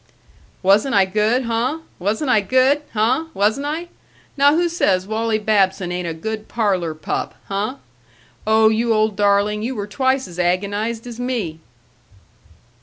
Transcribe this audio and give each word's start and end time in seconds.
"Wasn't 0.63 0.95
I 0.95 1.05
good, 1.05 1.43
huh? 1.43 1.81
Wasn't 1.99 2.27
I 2.27 2.41
good, 2.41 2.81
huh? 2.93 3.25
Wasn't 3.35 3.67
I? 3.67 3.87
Now 4.35 4.55
who 4.55 4.67
says 4.67 5.05
Wally 5.05 5.37
Babson 5.37 5.91
ain't 5.91 6.07
a 6.07 6.13
good 6.15 6.47
parlor 6.47 6.95
pup, 6.95 7.35
huh? 7.45 7.75
Oh, 8.47 8.69
you 8.69 8.95
old 8.95 9.15
darling, 9.15 9.61
you 9.61 9.75
were 9.75 9.85
twice 9.85 10.27
as 10.27 10.39
agonized 10.39 11.05
as 11.05 11.19
me!" 11.19 11.59